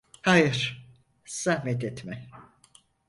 [0.21, 0.87] Hayır,
[1.25, 2.27] zahmet etme.